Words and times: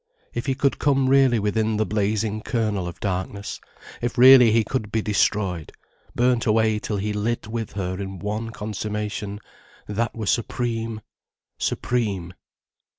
If 0.33 0.47
he 0.47 0.55
could 0.55 0.79
come 0.79 1.07
really 1.07 1.37
within 1.37 1.77
the 1.77 1.85
blazing 1.85 2.41
kernel 2.41 2.87
of 2.87 2.99
darkness, 2.99 3.59
if 4.01 4.17
really 4.17 4.49
he 4.51 4.63
could 4.63 4.91
be 4.91 5.03
destroyed, 5.03 5.71
burnt 6.15 6.47
away 6.47 6.79
till 6.79 6.97
he 6.97 7.13
lit 7.13 7.47
with 7.47 7.73
her 7.73 8.01
in 8.01 8.17
one 8.17 8.49
consummation, 8.49 9.39
that 9.85 10.15
were 10.15 10.25
supreme, 10.25 11.01
supreme. 11.59 12.33